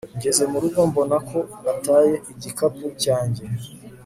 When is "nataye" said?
1.63-2.15